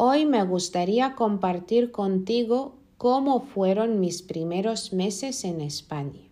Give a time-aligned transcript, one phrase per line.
[0.00, 6.22] Hoy me gustaría compartir contigo cómo fueron mis primeros meses en España.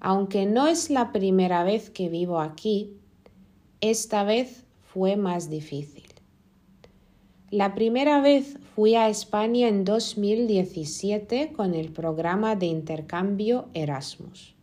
[0.00, 2.96] Aunque no es la primera vez que vivo aquí,
[3.82, 6.06] esta vez fue más difícil.
[7.50, 14.54] La primera vez fui a España en 2017 con el programa de intercambio Erasmus.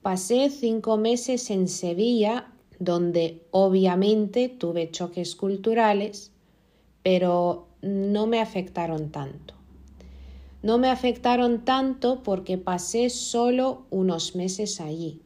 [0.00, 6.30] Pasé cinco meses en Sevilla, donde obviamente tuve choques culturales
[7.04, 9.54] pero no me afectaron tanto.
[10.62, 15.20] No me afectaron tanto porque pasé solo unos meses allí.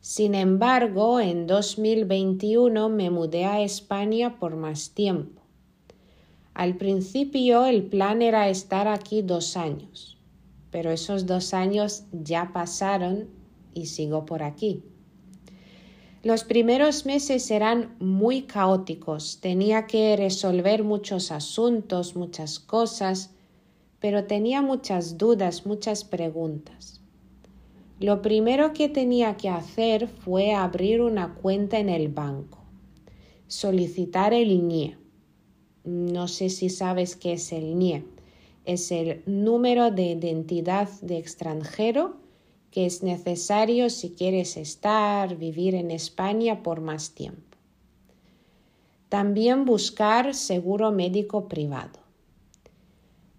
[0.00, 5.42] Sin embargo, en 2021 me mudé a España por más tiempo.
[6.54, 10.16] Al principio el plan era estar aquí dos años,
[10.70, 13.28] pero esos dos años ya pasaron
[13.74, 14.82] y sigo por aquí.
[16.24, 23.34] Los primeros meses eran muy caóticos, tenía que resolver muchos asuntos, muchas cosas,
[24.00, 27.02] pero tenía muchas dudas, muchas preguntas.
[28.00, 32.64] Lo primero que tenía que hacer fue abrir una cuenta en el banco,
[33.46, 34.96] solicitar el NIE.
[35.84, 38.02] No sé si sabes qué es el NIE.
[38.64, 42.23] Es el número de identidad de extranjero
[42.74, 47.56] que es necesario si quieres estar, vivir en España por más tiempo.
[49.08, 52.00] También buscar seguro médico privado.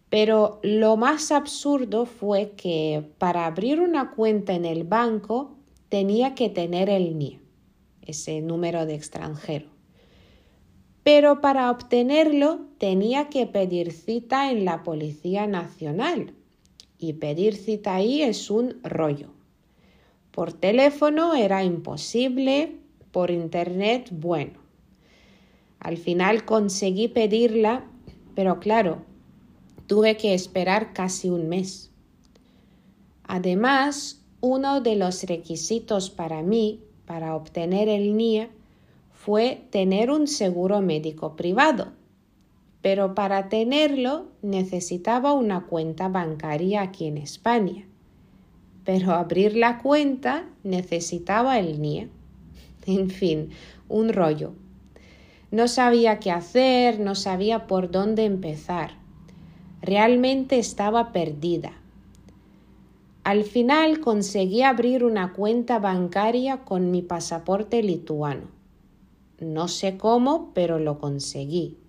[0.09, 5.57] Pero lo más absurdo fue que para abrir una cuenta en el banco
[5.89, 7.41] tenía que tener el NIE,
[8.03, 9.67] ese número de extranjero.
[11.03, 16.33] Pero para obtenerlo tenía que pedir cita en la Policía Nacional,
[16.97, 19.29] y pedir cita ahí es un rollo.
[20.31, 22.77] Por teléfono era imposible,
[23.11, 24.59] por internet bueno.
[25.79, 27.85] Al final conseguí pedirla,
[28.33, 29.03] pero claro,
[29.87, 31.91] tuve que esperar casi un mes.
[33.23, 38.49] Además, uno de los requisitos para mí, para obtener el NIE,
[39.11, 41.93] fue tener un seguro médico privado
[42.85, 47.83] pero para tenerlo necesitaba una cuenta bancaria aquí en España.
[48.83, 52.09] Pero abrir la cuenta necesitaba el NIE.
[52.85, 53.49] En fin,
[53.89, 54.53] un rollo.
[55.49, 58.91] No sabía qué hacer, no sabía por dónde empezar.
[59.81, 61.73] Realmente estaba perdida.
[63.23, 68.45] Al final conseguí abrir una cuenta bancaria con mi pasaporte lituano.
[69.39, 71.79] No sé cómo, pero lo conseguí.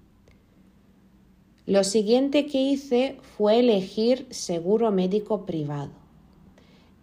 [1.66, 5.91] Lo siguiente que hice fue elegir seguro médico privado.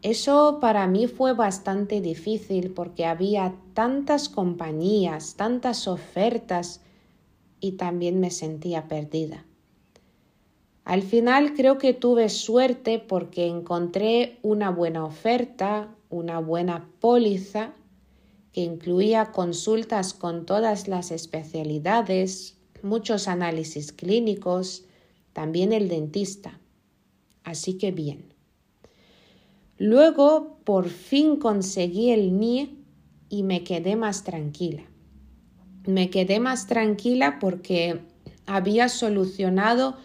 [0.02, 6.82] Eso para mí fue bastante difícil porque había tantas compañías, tantas ofertas
[7.60, 9.46] y también me sentía perdida.
[10.86, 17.74] Al final creo que tuve suerte porque encontré una buena oferta, una buena póliza
[18.54, 24.86] que incluía consultas con todas las especialidades, muchos análisis clínicos,
[25.34, 26.60] también el dentista.
[27.44, 28.34] Así que bien.
[29.78, 32.76] Luego por fin conseguí el NIE
[33.30, 34.84] y me quedé más tranquila.
[35.86, 38.02] Me quedé más tranquila porque
[38.46, 39.98] había solucionado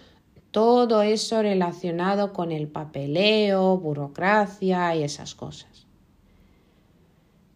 [0.51, 5.87] todo eso relacionado con el papeleo, burocracia y esas cosas.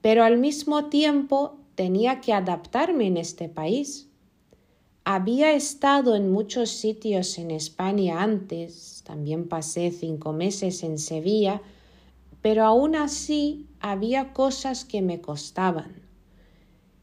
[0.03, 4.09] Pero al mismo tiempo tenía que adaptarme en este país.
[5.05, 11.61] Había estado en muchos sitios en España antes, también pasé cinco meses en Sevilla,
[12.41, 16.03] pero aún así había cosas que me costaban.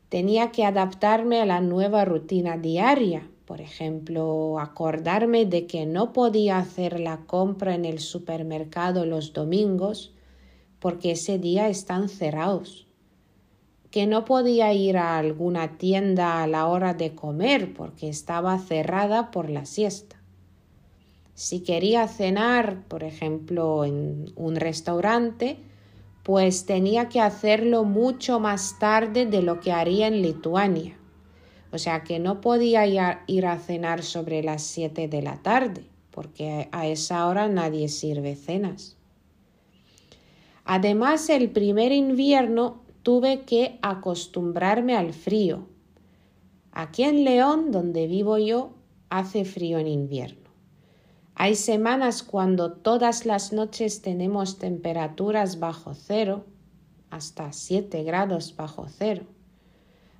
[0.07, 6.57] Tenía que adaptarme a la nueva rutina diaria, por ejemplo, acordarme de que no podía
[6.57, 10.13] hacer la compra en el supermercado los domingos
[10.80, 12.88] porque ese día están cerrados
[13.91, 19.31] que no podía ir a alguna tienda a la hora de comer porque estaba cerrada
[19.31, 20.18] por la siesta.
[21.33, 25.57] Si quería cenar, por ejemplo, en un restaurante,
[26.24, 30.97] pues tenía que hacerlo mucho más tarde de lo que haría en Lituania,
[31.71, 32.86] O sea que no podía
[33.27, 38.36] ir a cenar sobre las 7 de la tarde, porque a esa hora nadie sirve
[38.36, 38.97] cenas.
[40.65, 45.68] Además, el primer invierno tuve que acostumbrarme al frío.
[46.72, 48.72] Aquí en León, donde vivo yo,
[49.10, 50.50] hace frío en invierno.
[51.36, 56.46] Hay semanas cuando todas las noches tenemos temperaturas bajo cero,
[57.10, 59.24] hasta 7 grados bajo cero.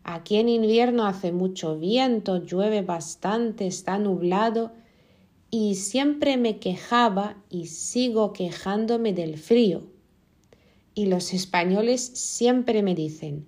[0.04, 4.72] Aquí en invierno hace mucho viento, llueve bastante, está nublado
[5.52, 9.84] y siempre me quejaba y sigo quejándome del frío.
[11.00, 13.46] Y los españoles siempre me dicen,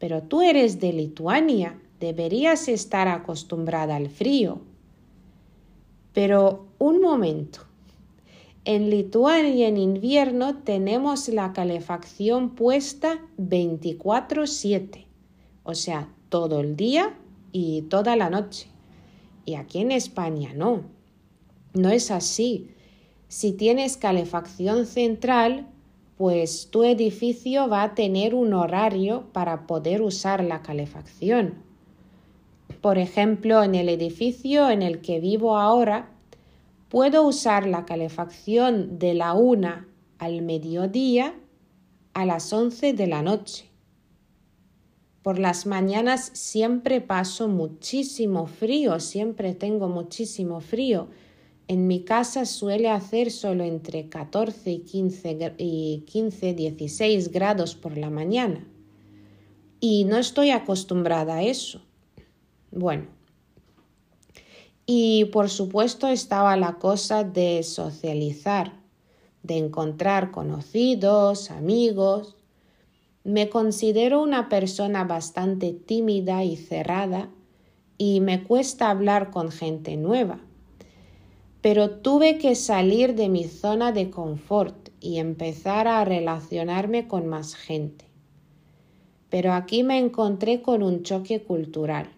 [0.00, 4.62] pero tú eres de Lituania, deberías estar acostumbrada al frío.
[6.12, 7.60] Pero un momento.
[8.64, 15.06] En Lituania en invierno tenemos la calefacción puesta 24/7,
[15.62, 17.16] o sea, todo el día
[17.52, 18.66] y toda la noche.
[19.44, 20.82] Y aquí en España no.
[21.74, 22.72] No es así.
[23.28, 25.68] Si tienes calefacción central,
[26.18, 31.54] pues tu edificio va a tener un horario para poder usar la calefacción.
[32.80, 36.10] Por ejemplo, en el edificio en el que vivo ahora,
[36.88, 39.86] puedo usar la calefacción de la una
[40.18, 41.34] al mediodía
[42.14, 43.66] a las once de la noche.
[45.22, 51.08] Por las mañanas siempre paso muchísimo frío, siempre tengo muchísimo frío.
[51.68, 57.98] En mi casa suele hacer solo entre 14 y 15, y 15 16 grados por
[57.98, 58.66] la mañana.
[59.78, 61.82] Y no estoy acostumbrada a eso.
[62.70, 63.06] Bueno,
[64.86, 68.72] y por supuesto estaba la cosa de socializar,
[69.42, 72.36] de encontrar conocidos, amigos.
[73.24, 77.28] Me considero una persona bastante tímida y cerrada
[77.98, 80.40] y me cuesta hablar con gente nueva.
[81.60, 87.54] Pero tuve que salir de mi zona de confort y empezar a relacionarme con más
[87.54, 88.06] gente.
[89.30, 92.08] Pero aquí me encontré con un choque cultural.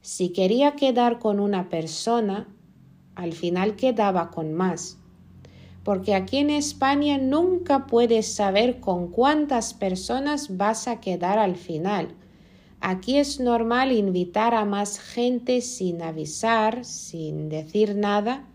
[0.00, 2.48] Si quería quedar con una persona,
[3.14, 4.98] al final quedaba con más.
[5.84, 12.14] Porque aquí en España nunca puedes saber con cuántas personas vas a quedar al final.
[12.80, 18.46] Aquí es normal invitar a más gente sin avisar, sin decir nada,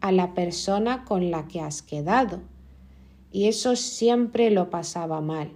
[0.00, 2.40] a la persona con la que has quedado.
[3.30, 5.52] Y eso siempre lo pasaba mal.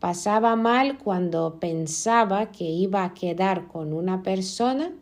[0.00, 4.92] Pasaba mal cuando pensaba que iba a quedar con una persona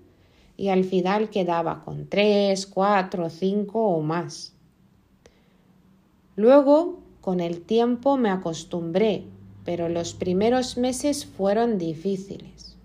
[0.56, 4.54] y al final quedaba con tres, cuatro, cinco o más.
[6.34, 9.24] Luego, con el tiempo me acostumbré,
[9.68, 12.78] pero los primeros meses fueron difíciles.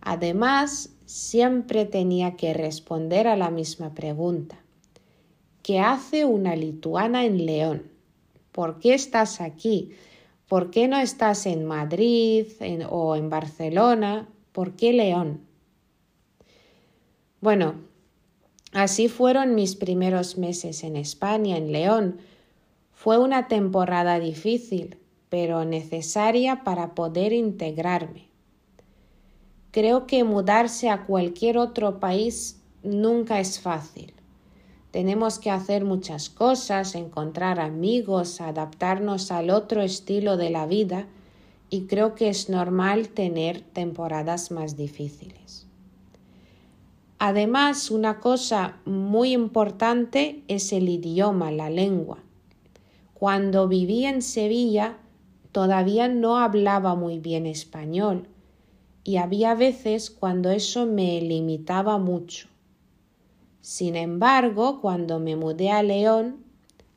[0.00, 4.58] Además, siempre tenía que responder a la misma pregunta.
[5.62, 7.82] ¿Qué hace una lituana en León?
[8.52, 9.90] ¿Por qué estás aquí?
[10.48, 12.46] ¿Por qué no estás en Madrid
[12.88, 14.30] o en Barcelona?
[14.52, 15.42] ¿Por qué León?
[17.42, 17.74] Bueno,
[18.72, 22.16] así fueron mis primeros meses en España, en León.
[22.92, 24.96] Fue una temporada difícil,
[25.32, 28.28] pero necesaria para poder integrarme.
[29.70, 34.12] Creo que mudarse a cualquier otro país nunca es fácil.
[34.90, 41.06] Tenemos que hacer muchas cosas, encontrar amigos, adaptarnos al otro estilo de la vida
[41.70, 45.66] y creo que es normal tener temporadas más difíciles.
[47.18, 52.18] Además, una cosa muy importante es el idioma, la lengua.
[53.14, 54.98] Cuando viví en Sevilla
[55.52, 58.28] todavía no hablaba muy bien español
[59.04, 62.48] y había veces cuando eso me limitaba mucho.
[63.60, 66.44] Sin embargo, cuando me mudé a León,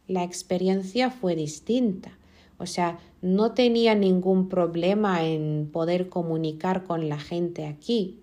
[0.08, 2.18] la experiencia fue distinta.
[2.58, 8.20] O sea, no tenía ningún problema en poder comunicar con la gente aquí.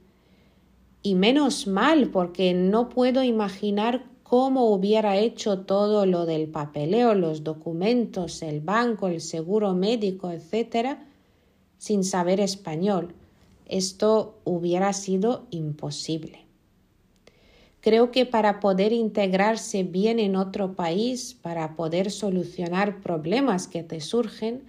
[1.03, 7.45] Y menos mal, porque no puedo imaginar cómo hubiera hecho todo lo del papeleo, los
[7.45, 11.07] documentos, el banco, el seguro médico, etcétera,
[11.77, 13.13] sin saber español.
[13.67, 16.47] Esto hubiera sido imposible.
[17.83, 24.01] Creo que para poder integrarse bien en otro país, para poder solucionar problemas que te
[24.01, 24.63] surgen,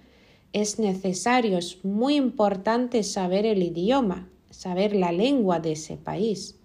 [0.52, 6.60] es necesario, es muy importante saber el idioma, saber la lengua de ese país.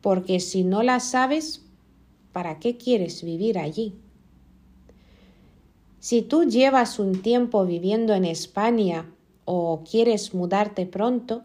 [0.00, 1.63] Porque si no la sabes,
[2.34, 3.94] ¿para qué quieres vivir allí?
[6.00, 9.10] Si tú llevas un tiempo viviendo en España
[9.46, 11.44] o quieres mudarte pronto,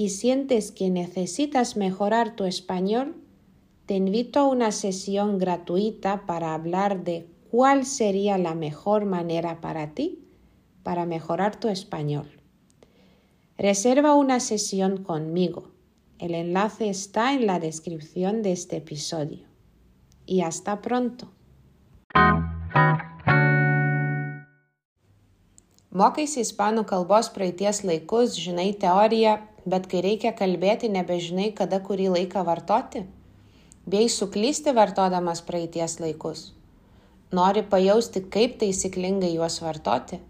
[0.00, 3.16] y sientes que necesitas mejorar tu español,
[3.84, 9.92] te invito a una sesión gratuita para hablar de cuál sería la mejor manera para
[9.92, 10.24] ti
[10.82, 12.30] para mejorar tu español.
[13.58, 15.70] Reserva una sesión conmigo.
[16.18, 19.49] El enlace está en la descripción de este episodio.
[20.30, 21.26] Y hasta pronto.
[25.90, 29.32] Mokaisi ispanų kalbos praeities laikus, žinai teoriją,
[29.66, 33.02] bet kai reikia kalbėti, nebežinai, kada kurį laiką vartoti?
[33.90, 36.46] Bei suklysti vartodamas praeities laikus.
[37.34, 40.22] Nori pajausti, kaip taisyklingai juos vartoti?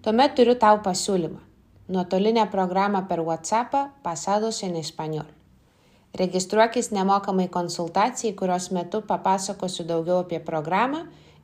[0.00, 1.42] Tuomet turiu tau pasiūlymą.
[1.92, 5.35] Nuotolinę programą per WhatsApp Pasados en Español.
[6.16, 11.02] Registruokis nemokamai konsultacijai, kurios metu papasakosiu daugiau apie programą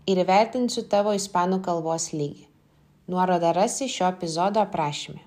[0.08, 2.46] ir įvertinsiu tavo ispanų kalbos lygį.
[3.12, 5.20] Nuorodą rasi šio epizodo aprašyme.